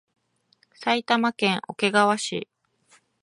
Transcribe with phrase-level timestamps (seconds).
[0.73, 2.47] 埼玉県桶川市